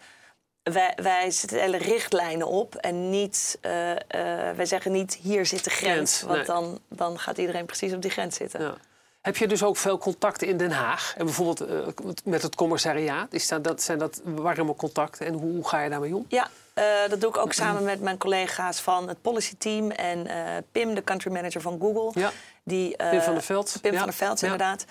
Wij, 0.63 0.94
wij 1.01 1.34
hele 1.48 1.77
richtlijnen 1.77 2.48
op 2.48 2.75
en 2.75 3.10
niet, 3.10 3.58
eh, 3.62 3.91
eh, 3.91 4.56
wij 4.56 4.65
zeggen 4.65 4.91
niet 4.91 5.13
hier 5.13 5.46
zit 5.46 5.63
de 5.63 5.70
grens. 5.70 6.22
Want 6.22 6.36
nee. 6.36 6.46
dan, 6.46 6.79
dan 6.88 7.20
gaat 7.20 7.38
iedereen 7.38 7.65
precies 7.65 7.94
op 7.94 8.01
die 8.01 8.12
grens 8.12 8.36
zitten. 8.36 8.62
Ja. 8.62 8.74
Heb 9.22 9.38
je 9.38 9.48
dus 9.48 9.63
ook 9.63 9.77
veel 9.77 9.98
contacten 9.98 10.48
in 10.48 10.58
Den 10.58 10.72
Haag? 10.72 11.13
En 11.17 11.25
bijvoorbeeld 11.25 12.25
met 12.25 12.41
het 12.41 12.56
commissariaat? 12.56 13.34
Is 13.34 13.48
dat, 13.48 13.63
dat, 13.63 13.82
zijn 13.82 13.98
dat 13.98 14.22
warme 14.24 14.75
contacten 14.75 15.25
en 15.25 15.34
hoe, 15.34 15.51
hoe 15.51 15.67
ga 15.67 15.82
je 15.82 15.89
daarmee 15.89 16.15
om? 16.15 16.25
Ja, 16.27 16.50
eh, 16.77 17.10
dat 17.10 17.22
doe 17.22 17.29
ik 17.29 17.38
ook 17.38 17.53
samen 17.53 17.84
met 17.84 18.01
mijn 18.01 18.17
collega's 18.17 18.79
van 18.79 19.07
het 19.07 19.22
policy 19.22 19.55
team 19.57 19.91
en 19.91 20.27
eh, 20.27 20.63
Pim, 20.72 20.96
de 20.96 21.03
country 21.03 21.31
manager 21.31 21.62
van 21.62 21.79
Google. 21.81 22.22
Ja. 22.22 22.31
Die, 22.63 22.98
eh, 22.98 23.10
Pim 23.10 23.22
van 23.22 23.34
der 23.34 23.43
Veld. 23.43 23.77
Pim 23.81 23.91
Ja. 23.91 23.98
van 23.98 24.07
der 24.07 24.17
Veld, 24.17 24.41
inderdaad. 24.41 24.86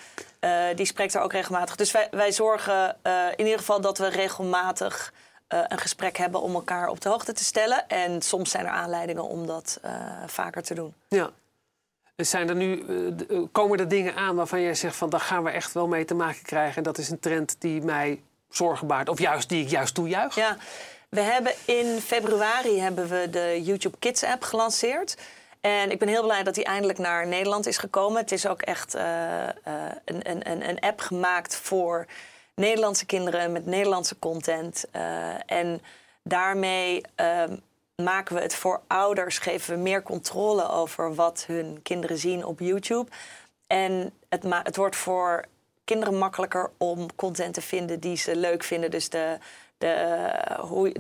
Die 0.75 0.87
spreekt 0.87 1.13
daar 1.13 1.23
ook 1.23 1.33
regelmatig. 1.33 1.77
Dus 1.77 1.91
wij, 1.91 2.09
wij 2.11 2.33
zorgen 2.33 2.97
in 3.37 3.45
ieder 3.45 3.59
geval 3.59 3.81
dat 3.81 3.99
we 3.99 4.09
regelmatig 4.09 5.13
een 5.49 5.79
gesprek 5.79 6.17
hebben 6.17 6.41
om 6.41 6.55
elkaar 6.55 6.89
op 6.89 7.01
de 7.01 7.09
hoogte 7.09 7.33
te 7.33 7.45
stellen. 7.45 7.89
En 7.89 8.23
soms 8.23 8.51
zijn 8.51 8.65
er 8.65 8.71
aanleidingen 8.71 9.25
om 9.25 9.47
dat 9.47 9.81
vaker 10.27 10.63
te 10.63 10.75
doen. 10.75 10.95
Ja. 11.09 11.31
Zijn 12.17 12.49
er 12.49 12.55
nu, 12.55 12.85
komen 13.53 13.79
er 13.79 13.89
dingen 13.89 14.15
aan 14.15 14.37
waarvan 14.37 14.61
jij 14.61 14.75
zegt 14.75 14.97
van 14.97 15.11
daar 15.11 15.21
gaan 15.21 15.43
we 15.43 15.51
echt 15.51 15.73
wel 15.73 15.89
mee 15.89 16.05
te 16.05 16.15
maken 16.15 16.43
krijgen 16.43 16.77
en 16.77 16.83
dat 16.83 16.99
is 16.99 17.11
een 17.11 17.21
trend 17.21 17.57
die 17.59 17.83
mij 17.83 18.23
zorgen 18.51 18.87
baart 18.87 19.09
of 19.09 19.19
juist 19.19 19.49
die 19.49 19.63
ik 19.65 19.71
juist 19.71 19.95
toejuich? 19.95 20.35
Ja, 20.35 20.57
we 21.09 21.21
hebben 21.21 21.53
in 21.65 22.01
februari 22.01 22.81
hebben 22.81 23.09
we 23.09 23.31
de 23.31 23.63
YouTube 23.63 23.99
Kids 23.99 24.25
app 24.25 24.43
gelanceerd. 24.43 25.17
En 25.61 25.91
ik 25.91 25.99
ben 25.99 26.09
heel 26.09 26.23
blij 26.23 26.43
dat 26.43 26.55
die 26.55 26.65
eindelijk 26.65 26.99
naar 26.99 27.27
Nederland 27.27 27.67
is 27.67 27.79
gekomen. 27.79 28.21
Het 28.21 28.33
is 28.33 28.47
ook 28.47 28.63
echt 28.63 28.95
eh, 28.95 29.49
eh, 29.49 29.55
een, 30.05 30.31
een, 30.51 30.69
een, 30.69 30.81
app 30.81 31.01
gemaakt 31.01 31.57
voor 31.57 32.07
Nederlandse 32.55 33.07
kinderen 33.07 33.53
met 33.53 33.67
Nederlandse 33.67 34.19
content. 34.19 34.85
Eh, 34.91 35.51
en 35.51 35.81
daarmee 36.23 37.03
ehm, 37.15 37.57
maken 38.03 38.35
we 38.35 38.41
het 38.41 38.55
voor 38.55 38.81
ouders, 38.87 39.39
geven 39.39 39.75
we 39.75 39.81
meer 39.81 40.03
controle 40.03 40.69
over 40.69 41.15
wat 41.15 41.45
hun 41.47 41.83
kinderen 41.83 42.19
zien 42.19 42.45
op 42.45 42.61
YouTube. 42.61 43.11
En 43.67 44.13
het, 44.29 44.45
het 44.63 44.77
wordt 44.77 44.97
voor 44.97 45.45
kinderen 45.85 46.19
makkelijker 46.19 46.71
om 46.77 47.15
content 47.17 47.55
te 47.55 47.61
vinden 47.61 48.01
die 48.01 48.17
ze 48.17 48.37
leuk 48.37 48.65
vinden. 48.65 48.91
Dus 48.91 49.09
de, 49.09 49.39
de, 49.79 50.39
hoe, 50.61 50.95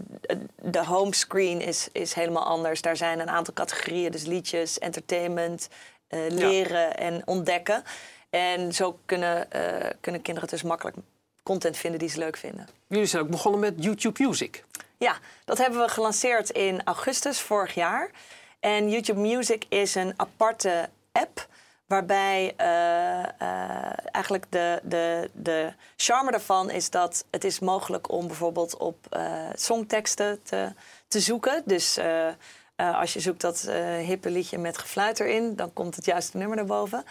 de 0.62 0.84
homescreen 0.84 1.60
is, 1.60 1.88
is 1.92 2.14
helemaal 2.14 2.44
anders. 2.44 2.82
Daar 2.82 2.96
zijn 2.96 3.20
een 3.20 3.30
aantal 3.30 3.54
categorieën, 3.54 4.10
dus 4.10 4.24
liedjes, 4.24 4.78
entertainment, 4.78 5.68
eh, 6.08 6.20
leren 6.28 6.96
en 6.96 7.22
ontdekken. 7.24 7.82
En 8.30 8.72
zo 8.72 8.98
kunnen, 9.04 9.50
eh, 9.50 9.90
kunnen 10.00 10.22
kinderen 10.22 10.48
dus 10.48 10.62
makkelijk 10.62 10.96
content 11.42 11.76
vinden 11.76 11.98
die 11.98 12.08
ze 12.08 12.18
leuk 12.18 12.36
vinden. 12.36 12.68
Jullie 12.86 13.06
zijn 13.06 13.22
ook 13.22 13.30
begonnen 13.30 13.60
met 13.60 13.74
YouTube 13.76 14.24
Music. 14.26 14.64
Ja, 14.98 15.18
dat 15.44 15.58
hebben 15.58 15.80
we 15.80 15.88
gelanceerd 15.88 16.50
in 16.50 16.80
augustus 16.84 17.40
vorig 17.40 17.74
jaar. 17.74 18.10
En 18.60 18.90
YouTube 18.90 19.20
Music 19.20 19.64
is 19.68 19.94
een 19.94 20.14
aparte 20.16 20.88
app 21.12 21.48
waarbij 21.86 22.54
uh, 22.60 22.66
uh, 22.66 23.92
eigenlijk 24.12 24.46
de, 24.48 24.80
de, 24.82 25.30
de 25.32 25.72
charme 25.96 26.30
daarvan 26.30 26.70
is 26.70 26.90
dat 26.90 27.24
het 27.30 27.44
is 27.44 27.58
mogelijk 27.58 28.10
om 28.10 28.26
bijvoorbeeld 28.26 28.76
op 28.76 29.06
uh, 29.16 29.48
songteksten 29.54 30.42
te, 30.42 30.72
te 31.08 31.20
zoeken. 31.20 31.62
Dus 31.64 31.98
als 32.76 33.12
je 33.12 33.20
zoekt 33.20 33.40
dat 33.40 33.70
hippe 34.00 34.30
liedje 34.30 34.58
met 34.58 34.78
gefluit 34.78 35.20
erin, 35.20 35.56
dan 35.56 35.72
komt 35.72 35.96
het 35.96 36.04
juiste 36.04 36.36
nummer 36.36 36.56
naar 36.56 36.66
boven. 36.66 37.04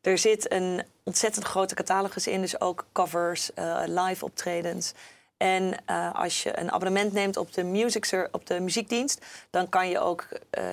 Er 0.00 0.18
zit 0.18 0.52
een 0.52 0.82
ontzettend 1.04 1.44
grote 1.44 1.74
catalogus 1.74 2.26
in, 2.26 2.40
dus 2.40 2.60
ook 2.60 2.86
covers, 2.92 3.50
live 3.86 4.24
optredens. 4.24 4.92
En 5.36 5.84
als 6.12 6.42
je 6.42 6.58
een 6.58 6.72
abonnement 6.72 7.12
neemt 7.12 7.36
op 7.36 7.52
de, 7.52 7.64
music, 7.64 8.28
op 8.32 8.46
de 8.46 8.60
muziekdienst, 8.60 9.24
dan 9.50 9.68
kan 9.68 9.88
je 9.88 9.98
ook 9.98 10.28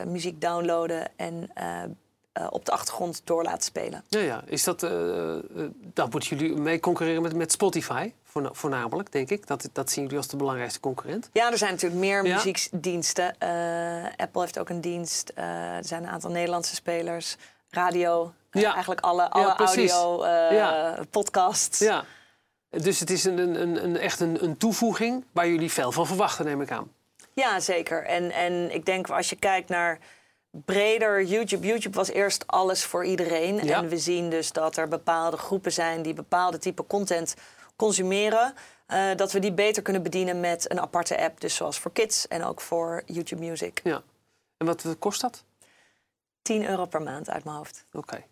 muziek 0.05 0.41
downloaden 0.41 1.07
en 1.15 1.51
uh, 1.57 1.83
op 2.49 2.65
de 2.65 2.71
achtergrond 2.71 3.21
door 3.23 3.43
laten 3.43 3.63
spelen. 3.63 4.03
Ja, 4.07 4.19
ja. 4.19 4.43
Is 4.45 4.63
dat, 4.63 4.79
dan 5.93 6.09
moeten 6.09 6.37
jullie 6.37 6.55
mee 6.55 6.79
concurreren 6.79 7.21
met, 7.21 7.35
met 7.35 7.51
Spotify, 7.51 8.11
voornamelijk, 8.51 9.11
denk 9.11 9.29
ik. 9.29 9.47
Dat, 9.47 9.69
dat 9.73 9.91
zien 9.91 10.03
jullie 10.03 10.17
als 10.17 10.27
de 10.27 10.37
belangrijkste 10.37 10.79
concurrent. 10.79 11.29
Ja, 11.33 11.51
er 11.51 11.57
zijn 11.57 11.71
natuurlijk 11.71 12.01
meer 12.01 12.25
ja. 12.25 12.35
muziekdiensten. 12.35 13.35
Apple 14.17 14.41
heeft 14.41 14.59
ook 14.59 14.69
een 14.69 14.81
dienst. 14.81 15.31
er 15.35 15.85
zijn 15.85 16.03
een 16.03 16.09
aantal 16.09 16.31
Nederlandse 16.31 16.75
spelers. 16.75 17.35
Radio, 17.69 18.33
ja. 18.51 18.71
eigenlijk 18.71 19.01
alle, 19.01 19.29
alle 19.29 19.55
audio, 19.55 20.25
podcasts. 21.09 21.79
Ja. 21.79 22.03
Dus 22.69 22.99
het 22.99 23.09
is 23.09 23.23
een, 23.23 23.37
een, 23.37 23.83
een, 23.83 23.97
echt 23.97 24.19
een, 24.19 24.43
een 24.43 24.57
toevoeging 24.57 25.25
waar 25.31 25.47
jullie 25.47 25.71
veel 25.71 25.91
van 25.91 26.07
verwachten, 26.07 26.45
neem 26.45 26.61
ik 26.61 26.71
aan. 26.71 26.91
Ja, 27.33 27.59
zeker. 27.59 28.05
En, 28.05 28.31
en 28.31 28.73
ik 28.73 28.85
denk 28.85 29.09
als 29.09 29.29
je 29.29 29.35
kijkt 29.35 29.69
naar 29.69 29.99
breder 30.51 31.23
YouTube. 31.23 31.67
YouTube 31.67 31.97
was 31.97 32.09
eerst 32.09 32.47
alles 32.47 32.83
voor 32.83 33.05
iedereen. 33.05 33.59
En 33.59 33.89
we 33.89 33.97
zien 33.97 34.29
dus 34.29 34.51
dat 34.51 34.77
er 34.77 34.87
bepaalde 34.87 35.37
groepen 35.37 35.71
zijn 35.71 36.01
die 36.01 36.13
bepaalde 36.13 36.57
type 36.57 36.87
content 36.87 37.35
consumeren. 37.75 38.53
Uh, 38.87 39.15
dat 39.15 39.31
we 39.31 39.39
die 39.39 39.53
beter 39.53 39.83
kunnen 39.83 40.03
bedienen 40.03 40.39
met 40.39 40.71
een 40.71 40.79
aparte 40.79 41.19
app. 41.19 41.41
Dus 41.41 41.55
zoals 41.55 41.79
voor 41.79 41.91
kids 41.91 42.27
en 42.27 42.43
ook 42.43 42.61
voor 42.61 43.03
YouTube 43.05 43.45
Music. 43.45 43.81
Ja. 43.83 44.01
En 44.57 44.65
wat 44.65 44.85
kost 44.99 45.21
dat? 45.21 45.43
10 46.41 46.69
euro 46.69 46.85
per 46.85 47.01
maand 47.01 47.29
uit 47.29 47.43
mijn 47.43 47.55
hoofd. 47.55 47.85
Oké. 47.91 48.23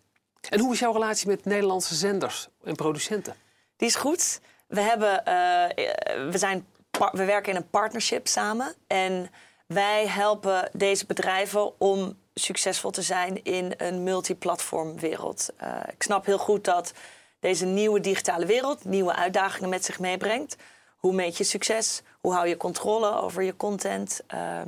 En 0.48 0.60
hoe 0.60 0.72
is 0.72 0.78
jouw 0.78 0.92
relatie 0.92 1.28
met 1.28 1.44
Nederlandse 1.44 1.94
zenders 1.94 2.48
en 2.64 2.74
producenten? 2.74 3.34
Die 3.76 3.88
is 3.88 3.94
goed. 3.94 4.40
We, 4.66 4.80
hebben, 4.80 5.10
uh, 5.10 6.30
we, 6.30 6.38
zijn, 6.38 6.66
we 7.12 7.24
werken 7.24 7.52
in 7.52 7.56
een 7.58 7.68
partnership 7.68 8.26
samen. 8.28 8.74
En 8.86 9.30
wij 9.68 10.06
helpen 10.06 10.70
deze 10.72 11.06
bedrijven 11.06 11.80
om 11.80 12.18
succesvol 12.34 12.90
te 12.90 13.02
zijn 13.02 13.44
in 13.44 13.74
een 13.76 14.02
multiplatform 14.02 14.98
wereld. 14.98 15.48
Uh, 15.62 15.80
ik 15.92 16.02
snap 16.02 16.26
heel 16.26 16.38
goed 16.38 16.64
dat 16.64 16.92
deze 17.40 17.66
nieuwe 17.66 18.00
digitale 18.00 18.46
wereld 18.46 18.84
nieuwe 18.84 19.14
uitdagingen 19.14 19.68
met 19.68 19.84
zich 19.84 19.98
meebrengt. 19.98 20.56
Hoe 20.96 21.12
meet 21.12 21.36
je 21.36 21.44
succes? 21.44 22.02
Hoe 22.20 22.32
hou 22.32 22.48
je 22.48 22.56
controle 22.56 23.20
over 23.20 23.42
je 23.42 23.56
content? 23.56 24.20
Uh, 24.34 24.60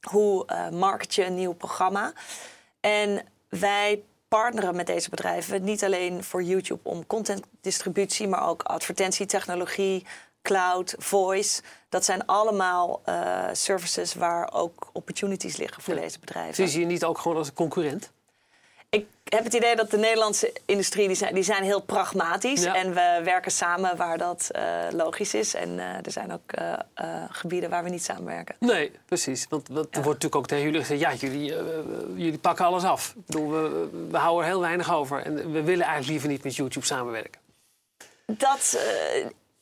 hoe 0.00 0.46
uh, 0.46 0.68
market 0.68 1.14
je 1.14 1.24
een 1.24 1.34
nieuw 1.34 1.54
programma? 1.54 2.12
En 2.80 3.26
wij 3.48 4.02
partneren 4.28 4.76
met 4.76 4.86
deze 4.86 5.10
bedrijven. 5.10 5.64
Niet 5.64 5.84
alleen 5.84 6.24
voor 6.24 6.42
YouTube 6.42 6.88
om 6.88 7.06
contentdistributie, 7.06 8.28
maar 8.28 8.48
ook 8.48 8.62
advertentietechnologie, 8.62 10.06
cloud, 10.42 10.94
voice. 10.98 11.62
Dat 11.88 12.04
zijn 12.04 12.26
allemaal 12.26 13.02
uh, 13.06 13.44
services 13.52 14.14
waar 14.14 14.52
ook 14.52 14.90
opportunities 14.92 15.56
liggen 15.56 15.82
voor 15.82 15.94
deze 15.94 16.18
bedrijven. 16.18 16.54
Zie 16.54 16.72
je 16.72 16.80
je 16.80 16.92
niet 16.92 17.04
ook 17.04 17.18
gewoon 17.18 17.36
als 17.36 17.48
een 17.48 17.54
concurrent? 17.54 18.10
Ik 18.90 19.06
heb 19.24 19.44
het 19.44 19.54
idee 19.54 19.76
dat 19.76 19.90
de 19.90 19.96
Nederlandse 19.96 20.52
industrie, 20.64 21.06
die 21.06 21.16
zijn, 21.16 21.34
die 21.34 21.42
zijn 21.42 21.62
heel 21.62 21.80
pragmatisch. 21.80 22.64
En 22.64 22.94
we 22.94 23.20
werken 23.24 23.50
samen 23.50 23.96
waar 23.96 24.18
dat 24.18 24.50
uh, 24.56 24.62
logisch 24.90 25.34
is. 25.34 25.54
En 25.54 25.68
uh, 25.68 25.82
er 25.82 26.10
zijn 26.10 26.32
ook 26.32 26.50
gebieden 27.28 27.70
waar 27.70 27.84
we 27.84 27.90
niet 27.90 28.04
samenwerken. 28.04 28.54
Nee, 28.58 28.92
precies. 29.06 29.46
Want, 29.48 29.68
want 29.68 29.86
ja. 29.90 29.98
er 29.98 30.04
wordt 30.04 30.22
natuurlijk 30.22 30.36
ook 30.36 30.46
tegen 30.46 30.64
jullie 30.64 30.80
gezegd... 30.80 31.00
ja, 31.00 31.14
jullie, 31.14 31.54
jullie 32.14 32.38
pakken 32.38 32.64
alles 32.64 32.84
af. 32.84 33.14
Ik 33.16 33.26
bedoel, 33.26 33.50
we, 33.50 33.88
we 34.10 34.16
houden 34.16 34.44
er 34.44 34.50
heel 34.50 34.60
weinig 34.60 34.94
over. 34.94 35.22
En 35.22 35.34
we 35.34 35.62
willen 35.62 35.86
eigenlijk 35.86 36.06
liever 36.06 36.28
niet 36.28 36.44
met 36.44 36.56
YouTube 36.56 36.86
samenwerken. 36.86 37.40
Dat 38.26 38.78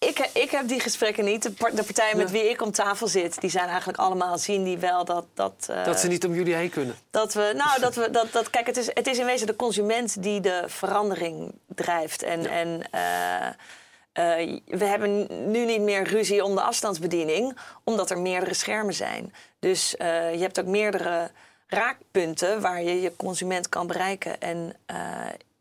ik, 0.01 0.31
ik 0.33 0.51
heb 0.51 0.69
die 0.69 0.81
gesprekken 0.81 1.25
niet. 1.25 1.43
De, 1.43 1.53
partijen 1.83 2.17
met 2.17 2.31
wie 2.31 2.51
ik 2.51 2.63
om 2.63 2.71
tafel 2.71 3.09
zit, 3.09 3.41
die 3.41 3.51
zijn 3.51 3.69
eigenlijk 3.69 3.99
allemaal 3.99 4.39
zien 4.39 4.65
die 4.65 4.79
wel 4.79 5.05
dat. 5.05 5.27
Dat, 5.35 5.67
uh, 5.71 5.85
dat 5.85 6.01
ze 6.01 6.09
niet 6.09 6.27
om 6.27 6.35
jullie 6.35 6.55
heen 6.55 6.71
kunnen. 6.71 6.95
Dat 7.11 7.35
we, 7.35 7.53
nou, 7.57 7.81
dat 7.81 7.95
we, 7.95 8.11
dat, 8.11 8.33
dat, 8.33 8.51
kijk, 8.51 8.67
het 8.67 8.77
is, 8.77 8.87
het 8.87 9.07
is 9.07 9.19
in 9.19 9.25
wezen 9.25 9.47
de 9.47 9.57
consument 9.57 10.23
die 10.23 10.41
de 10.41 10.65
verandering 10.67 11.53
drijft. 11.67 12.23
En, 12.23 12.47
en 12.47 12.69
uh, 12.95 14.41
uh, 14.41 14.61
we 14.67 14.85
hebben 14.85 15.27
nu 15.51 15.65
niet 15.65 15.81
meer 15.81 16.03
ruzie 16.03 16.45
om 16.45 16.55
de 16.55 16.63
afstandsbediening, 16.63 17.57
omdat 17.85 18.11
er 18.11 18.19
meerdere 18.19 18.55
schermen 18.55 18.95
zijn. 18.95 19.35
Dus 19.59 19.91
je 19.99 20.39
hebt 20.41 20.61
ook 20.61 20.67
meerdere 20.67 21.31
raakpunten 21.67 22.61
waar 22.61 22.83
je 22.83 23.01
je 23.01 23.17
consument 23.17 23.69
kan 23.69 23.87
bereiken. 23.87 24.41
En 24.41 24.77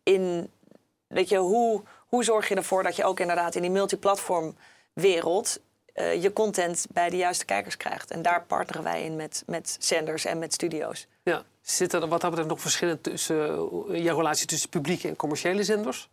in, 0.03 0.51
weet 1.07 1.29
je, 1.29 1.37
hoe 1.37 1.81
hoe 2.09 2.23
zorg 2.23 2.47
je 2.47 2.55
ervoor 2.55 2.83
dat 2.83 2.95
je 2.95 3.03
ook 3.03 3.19
inderdaad 3.19 3.55
in 3.55 3.61
die 3.61 3.71
multiplatform 3.71 4.55
wereld 4.93 5.59
uh, 5.95 6.21
je 6.21 6.33
content 6.33 6.85
bij 6.89 7.09
de 7.09 7.17
juiste 7.17 7.45
kijkers 7.45 7.77
krijgt? 7.77 8.11
En 8.11 8.21
daar 8.21 8.43
partneren 8.43 8.83
wij 8.83 9.03
in 9.03 9.15
met, 9.15 9.43
met 9.45 9.77
zenders 9.79 10.25
en 10.25 10.39
met 10.39 10.53
studio's. 10.53 11.07
Ja. 11.23 11.43
Zit 11.61 11.93
er 11.93 12.07
wat 12.07 12.21
dat 12.21 12.29
betreft 12.29 12.49
nog 12.49 12.61
verschillen 12.61 13.01
tussen 13.01 13.69
uh, 13.89 14.03
jouw 14.03 14.15
relatie 14.15 14.47
tussen 14.47 14.69
publieke 14.69 15.07
en 15.07 15.15
commerciële 15.15 15.63
zenders? 15.63 16.09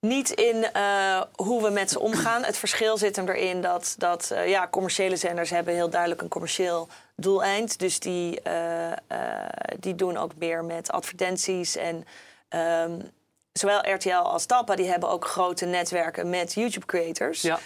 Niet 0.00 0.30
in 0.30 0.70
uh, 0.76 1.22
hoe 1.34 1.62
we 1.62 1.70
met 1.70 1.90
ze 1.90 2.00
omgaan. 2.00 2.44
Het 2.44 2.56
verschil 2.56 2.98
zit 2.98 3.16
hem 3.16 3.28
erin 3.28 3.60
dat, 3.60 3.94
dat 3.98 4.34
ja, 4.46 4.68
commerciële 4.68 5.16
zenders 5.16 5.50
hebben 5.50 5.74
heel 5.74 5.90
duidelijk 5.90 6.22
een 6.22 6.28
commercieel 6.28 6.88
doeleind. 7.16 7.78
Dus 7.78 8.00
die, 8.00 8.42
die 9.78 9.94
doen 9.94 10.16
ook 10.16 10.30
meer 10.38 10.64
met 10.64 10.90
advertenties 10.90 11.76
en 11.76 12.06
um, 12.88 13.10
zowel 13.58 13.92
RTL 13.94 14.14
als 14.14 14.46
Talpa 14.46 14.76
die 14.76 14.88
hebben 14.88 15.08
ook 15.08 15.24
grote 15.24 15.66
netwerken 15.66 16.30
met 16.30 16.52
YouTube 16.52 16.86
creators. 16.86 17.42
Ja. 17.42 17.58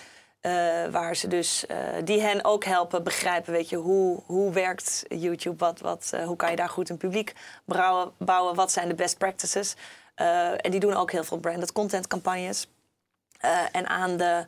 Uh, 0.43 0.93
waar 0.93 1.17
ze 1.17 1.29
dus, 1.29 1.65
uh, 1.71 1.77
die 2.05 2.21
hen 2.21 2.45
ook 2.45 2.65
helpen 2.65 3.03
begrijpen, 3.05 3.53
weet 3.53 3.69
je, 3.69 3.77
hoe, 3.77 4.23
hoe 4.27 4.53
werkt 4.53 5.05
YouTube, 5.09 5.57
wat, 5.57 5.81
wat, 5.81 6.11
uh, 6.15 6.25
hoe 6.25 6.37
kan 6.37 6.51
je 6.51 6.57
daar 6.57 6.69
goed 6.69 6.89
een 6.89 6.97
publiek 6.97 7.35
bouwen, 7.65 8.13
bouwen 8.19 8.55
wat 8.55 8.73
zijn 8.73 8.89
de 8.89 8.95
best 8.95 9.19
practices. 9.19 9.75
en 10.15 10.71
die 10.71 10.81
doen 10.81 10.95
ook 10.95 11.13
heel 11.13 11.25
veel 11.25 11.39
branded 11.39 11.73
content 11.73 12.07
campagnes. 12.07 12.69
en 13.73 13.89
aan 13.89 14.17
de 14.17 14.47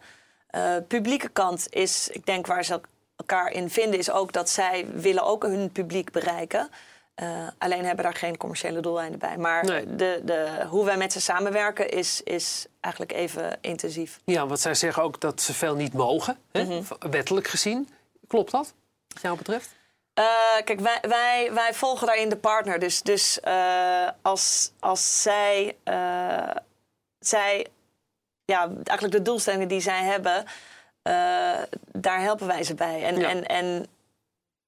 publieke 0.89 1.29
kant 1.29 1.67
is, 1.71 2.09
ik 2.09 2.27
denk 2.27 2.47
waar 2.47 2.65
ze 2.65 2.81
elkaar 3.17 3.51
in 3.51 3.71
vinden, 3.71 3.99
is 3.99 4.11
ook 4.11 4.33
dat 4.33 4.49
zij 4.49 4.87
willen 4.95 5.25
ook 5.25 5.43
hun 5.43 5.73
publiek 5.73 6.11
bereiken. 6.11 6.71
Uh, 7.17 7.49
alleen 7.59 7.85
hebben 7.85 8.05
daar 8.05 8.15
geen 8.15 8.37
commerciële 8.37 8.81
doeleinden 8.81 9.19
bij. 9.19 9.37
Maar 9.37 9.67
de, 9.67 10.21
de, 10.25 10.65
hoe 10.69 10.85
wij 10.85 10.97
met 10.97 11.13
ze 11.13 11.21
samenwerken 11.21 11.91
is, 11.91 12.23
is 12.23 12.67
eigenlijk 12.81 13.13
even 13.13 13.59
intensief. 13.61 14.21
Ja, 14.25 14.47
want 14.47 14.61
zij 14.61 14.75
zeggen 14.75 15.03
ook 15.03 15.21
dat 15.21 15.41
ze 15.41 15.55
veel 15.55 15.75
niet 15.75 15.93
mogen, 15.93 16.39
hè? 16.53 16.65
Mhm. 16.65 16.83
wettelijk 17.11 17.49
gezien. 17.49 17.89
Klopt 18.27 18.51
dat, 18.51 18.75
wat 19.09 19.23
jou 19.23 19.37
betreft? 19.37 19.71
Uh, 20.19 20.25
kijk, 20.65 20.81
wij, 20.81 20.99
wij, 21.09 21.51
wij 21.53 21.75
volgen 21.75 22.07
daarin 22.07 22.29
de 22.29 22.37
partner. 22.37 22.79
Dus, 22.79 23.03
dus 23.03 23.39
uh, 23.45 24.09
als, 24.23 24.73
als 24.81 25.23
zij, 25.23 25.77
zij, 27.19 27.67
ja, 28.45 28.71
eigenlijk 28.85 29.11
de 29.17 29.23
doelstellingen 29.23 29.69
die 29.69 29.81
zij 29.81 30.03
hebben, 30.03 30.45
daar 31.93 32.21
helpen 32.21 32.47
wij 32.47 32.65
ze 32.65 32.75
bij. 32.75 33.05
En, 33.05 33.25
en, 33.25 33.47
en 33.47 33.87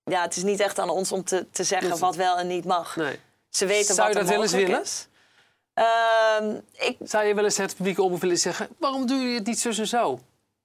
ja, 0.05 0.23
het 0.23 0.37
is 0.37 0.43
niet 0.43 0.61
echt 0.61 0.79
aan 0.79 0.91
ons 0.91 1.13
om 1.13 1.25
te, 1.25 1.47
te 1.51 1.65
zeggen 1.65 1.99
wat 1.99 2.17
wel 2.17 2.39
en 2.39 2.47
niet 2.47 2.65
mag. 2.65 2.97
Nee. 2.97 3.21
Ze 3.49 3.67
weten 3.67 3.95
Zou 3.95 4.07
wat 4.07 4.17
je 4.17 4.23
dat 4.23 4.33
wel 4.33 4.43
eens 4.43 4.53
willen? 4.53 4.85
Uh, 5.75 6.57
ik, 6.73 6.97
Zou 7.05 7.25
je 7.25 7.35
wel 7.35 7.45
eens 7.45 7.57
het 7.57 7.75
publieke 7.75 8.03
omroep 8.03 8.21
willen 8.21 8.39
zeggen... 8.39 8.69
waarom 8.79 9.07
doe 9.07 9.19
je 9.19 9.35
het 9.35 9.47
niet 9.47 9.61
zo 9.61 9.69
en 9.69 9.87
zo? 9.87 10.21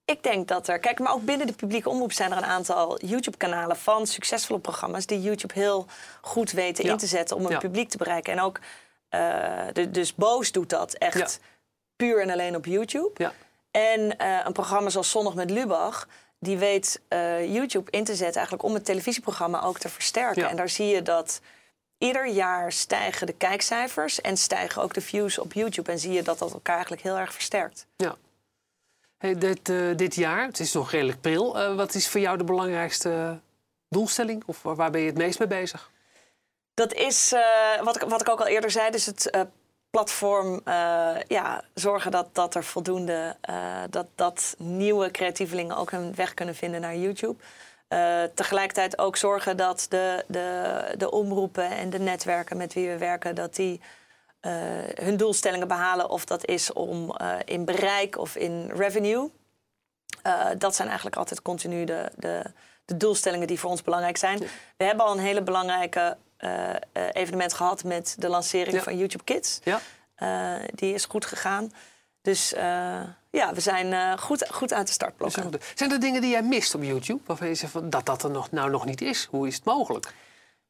Ik 0.06 0.24
denk 0.24 0.48
dat 0.48 0.68
er... 0.68 0.80
Kijk, 0.80 1.00
maar 1.00 1.14
ook 1.14 1.26
binnen 1.26 1.48
de 1.48 1.54
publieke 1.54 1.90
omroep 1.90 2.12
zijn 2.12 2.32
er 2.32 2.38
een 2.38 2.46
aantal 2.46 3.00
YouTube-kanalen... 3.06 3.78
van 3.78 4.08
succesvolle 4.08 4.60
programma's 4.60 5.06
die 5.06 5.22
YouTube 5.22 5.54
heel 5.54 5.86
goed 6.22 6.52
weten 6.52 6.84
in 6.84 6.98
te 6.98 7.08
zetten... 7.08 7.36
om 7.36 7.46
een 7.46 7.58
publiek 7.58 7.90
te 7.90 7.98
bereiken. 7.98 8.34
En 8.34 8.42
ook, 8.42 8.60
uh, 9.10 9.62
de, 9.74 9.92
dus 9.92 10.16
Boos 10.16 10.52
doet 10.52 10.70
dat 10.70 10.94
echt 10.94 11.40
puur 11.96 12.22
en 12.22 12.30
alleen 12.30 12.56
op 12.56 12.66
YouTube. 12.66 13.12
Ja. 13.14 13.34
En 13.72 14.00
uh, 14.02 14.40
een 14.44 14.54
programma 14.54 14.90
zoals 14.90 15.10
Zondag 15.10 15.34
met 15.34 15.50
Lubach 15.50 16.08
die 16.40 16.58
weet 16.58 17.02
uh, 17.10 17.54
YouTube 17.54 17.92
in 17.92 18.04
te 18.04 18.16
zetten 18.16 18.36
eigenlijk 18.36 18.64
om 18.64 18.74
het 18.74 18.86
televisieprogramma 18.86 19.62
ook 19.62 19.80
te 19.80 19.90
versterken. 19.90 20.50
En 20.50 20.56
daar 20.56 20.70
zie 20.70 20.88
je 20.88 21.02
dat 21.02 21.42
ieder 21.98 22.28
jaar 22.28 22.72
stijgen 22.72 23.28
de 23.28 23.34
kijkcijfers 23.34 24.22
en 24.22 24.38
stijgen 24.38 24.82
ook 24.82 24.94
de 24.94 25.02
views 25.02 25.38
op 25.40 25.54
YouTube. 25.54 25.92
En 25.92 26.00
zie 26.00 26.12
je 26.12 26.22
dat 26.24 26.40
dat 26.40 26.54
elkaar 26.54 26.74
eigenlijk 26.74 27.04
heel 27.04 27.18
erg 27.18 27.34
versterkt. 27.34 27.86
Ja. 27.96 28.16
Hey, 29.18 29.38
dit, 29.38 29.70
eh, 29.70 29.96
dit 29.96 30.16
jaar, 30.16 30.46
het 30.46 30.60
is 30.60 30.74
nog 30.74 30.92
redelijk 30.92 31.22
pril. 31.22 31.60
eh, 31.60 31.76
wat 31.76 31.94
is 31.94 32.08
voor 32.10 32.20
jou 32.22 32.38
de 32.38 32.44
belangrijkste 32.44 33.40
doelstelling? 33.90 34.44
Of 34.46 34.62
waar- 34.62 34.92
ben 34.92 35.02
je 35.02 35.08
het 35.08 35.18
meest 35.18 35.40
mee 35.40 35.48
bezig? 35.48 35.92
Dat 36.74 36.94
is, 36.94 37.32
eh, 37.34 37.82
wat, 37.84 37.96
ik, 37.96 38.10
wat 38.10 38.22
ik 38.22 38.30
ook 38.30 38.40
al 38.40 38.48
eerder 38.48 38.72
zei, 38.72 38.92
dus 38.92 39.06
het 39.06 39.30
eh, 39.30 39.42
platform 39.90 40.62
eh, 40.64 41.16
ja, 41.28 41.62
zorgen 41.74 42.12
dat, 42.12 42.36
dat 42.36 42.56
er 42.56 42.64
voldoende, 42.64 43.36
eh, 43.42 43.84
dat, 43.90 44.08
dat 44.16 44.56
nieuwe 44.58 45.12
creatievelingen 45.12 45.78
ook 45.78 45.92
hun 45.92 46.16
weg 46.16 46.34
kunnen 46.34 46.56
vinden 46.56 46.82
naar 46.82 46.96
YouTube. 46.96 47.44
Eh, 47.88 48.24
tegelijkertijd 48.34 48.98
ook 48.98 49.16
zorgen 49.16 49.58
dat 49.58 49.86
de, 49.90 50.26
de, 50.28 50.94
de 50.98 51.12
omroepen 51.12 51.72
en 51.72 51.90
de 51.90 52.00
netwerken 52.00 52.58
met 52.58 52.74
wie 52.74 52.90
we 52.90 52.98
werken, 52.98 53.36
dat 53.36 53.56
die 53.56 53.82
hun 54.94 55.18
doelstellingen 55.18 55.68
behalen. 55.68 56.10
Of 56.10 56.26
dat 56.26 56.46
is 56.46 56.74
om 56.74 57.16
in 57.46 57.66
bereik 57.66 58.18
of 58.18 58.36
in 58.36 58.72
revenue. 58.76 59.32
Dat 60.58 60.76
zijn 60.76 60.88
eigenlijk 60.88 61.18
altijd 61.18 61.42
continu 61.42 61.86
de, 61.86 62.12
de, 62.16 62.44
de 62.86 62.98
doelstellingen 62.98 63.48
die 63.48 63.60
voor 63.60 63.70
ons 63.70 63.82
belangrijk 63.82 64.18
zijn. 64.18 64.40
We 64.78 64.84
hebben 64.84 65.06
al 65.06 65.12
een 65.12 65.24
hele 65.24 65.42
belangrijke 65.42 66.18
evenement 67.14 67.54
gehad 67.54 67.84
met 67.84 68.16
de 68.20 68.30
lancering 68.30 68.76
Ja. 68.76 68.84
van 68.84 68.98
YouTube 68.98 69.24
Kids. 69.24 69.60
Ja? 69.64 69.80
Eh, 70.16 70.54
die 70.76 70.94
is 70.94 71.06
goed 71.06 71.26
gegaan. 71.26 71.74
Dus 72.22 72.54
eh, 72.54 73.02
ja, 73.32 73.54
we 73.54 73.60
zijn 73.62 73.94
eh, 73.94 74.18
goed, 74.18 74.48
goed 74.52 74.74
uit 74.74 74.88
de 74.88 74.94
startblokken. 74.94 75.52
Zijn 75.76 75.92
er 75.92 76.00
dingen 76.00 76.22
die 76.22 76.30
jij 76.32 76.42
mist 76.44 76.76
op 76.76 76.84
YouTube? 76.84 77.22
Waarvan 77.26 77.48
je 77.48 77.56
zegt 77.56 77.72
van, 77.72 77.90
dat 77.90 78.06
dat 78.06 78.24
er 78.24 78.32
nog, 78.32 78.52
nou 78.52 78.70
nog 78.70 78.86
niet 78.86 79.02
is? 79.02 79.28
Hoe 79.30 79.48
is 79.48 79.56
het 79.56 79.66
mogelijk? 79.66 80.14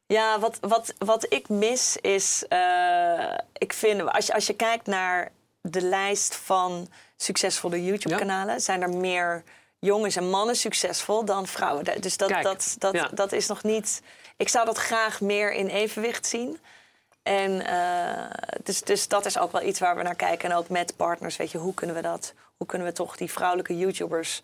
Ja, 0.05 0.39
wat, 0.39 0.57
wat, 0.61 0.93
wat 0.97 1.25
ik 1.33 1.49
mis 1.49 1.97
is. 1.97 2.45
eh, 2.47 3.33
ik 3.57 3.73
vind, 3.73 4.09
als 4.11 4.25
je, 4.25 4.33
als 4.33 4.47
je 4.47 4.53
kijkt 4.53 4.85
naar 4.87 5.31
de 5.61 5.81
lijst 5.81 6.35
van 6.35 6.89
succesvolle 7.17 7.83
YouTube-kanalen, 7.83 8.61
zijn 8.61 8.81
er 8.81 8.89
meer 8.89 9.43
jongens 9.79 10.15
en 10.15 10.29
mannen 10.29 10.55
succesvol 10.55 11.25
dan 11.25 11.47
vrouwen. 11.47 12.01
Dus 12.01 12.17
dat, 12.17 12.29
Kijk, 12.29 12.43
dat, 12.43 12.75
dat, 12.77 12.93
ja. 12.93 13.09
dat 13.13 13.31
is 13.31 13.47
nog 13.47 13.63
niet. 13.63 14.01
Ik 14.39 14.49
zou 14.49 14.65
dat 14.65 14.77
graag 14.77 15.21
meer 15.21 15.53
in 15.53 15.67
evenwicht 15.67 16.25
zien. 16.25 16.59
En 17.23 17.65
eh, 17.65 18.53
dus, 18.63 18.81
dus 18.81 19.07
dat 19.07 19.25
is 19.25 19.37
ook 19.37 19.51
wel 19.51 19.61
iets 19.61 19.79
waar 19.79 19.95
we 19.95 20.03
naar 20.03 20.15
kijken. 20.15 20.49
En 20.49 20.55
ook 20.55 20.69
met 20.69 20.95
partners, 20.95 21.37
weet 21.37 21.51
je, 21.51 21.57
hoe 21.57 21.73
kunnen 21.73 21.95
we 21.95 22.01
dat? 22.01 22.33
Hoe 22.57 22.67
kunnen 22.67 22.87
we 22.87 22.93
toch 22.93 23.17
die 23.17 23.31
vrouwelijke 23.31 23.77
YouTubers 23.77 24.41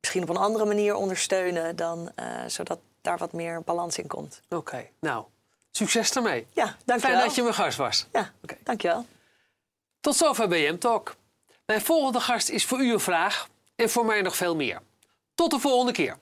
misschien 0.00 0.22
op 0.22 0.28
een 0.28 0.36
andere 0.36 0.64
manier 0.64 0.94
ondersteunen 0.94 1.76
dan 1.76 2.10
eh, 2.14 2.26
zodat 2.46 2.78
daar 3.00 3.18
wat 3.18 3.32
meer 3.32 3.62
balans 3.62 3.98
in 3.98 4.06
komt. 4.06 4.40
Oké, 4.48 4.88
nou, 5.00 5.24
succes 5.70 6.10
ermee. 6.10 6.46
Ja, 6.52 6.64
dankjewel. 6.64 7.16
Fijn 7.16 7.26
dat 7.26 7.34
je 7.34 7.42
mijn 7.42 7.54
gast 7.54 7.76
was. 7.76 8.06
Ja, 8.12 8.32
Oké. 8.42 8.56
dankjewel. 8.62 9.06
Tot 10.00 10.16
zover 10.16 10.48
BM 10.48 10.78
Talk. 10.78 11.16
Mijn 11.66 11.80
volgende 11.80 12.20
gast 12.20 12.48
is 12.48 12.64
voor 12.64 12.80
u 12.80 12.92
een 12.92 13.00
vraag 13.00 13.48
en 13.76 13.90
voor 13.90 14.04
mij 14.04 14.22
nog 14.22 14.36
veel 14.36 14.56
meer. 14.56 14.82
Tot 15.34 15.50
de 15.50 15.58
volgende 15.58 15.92
keer. 15.92 16.16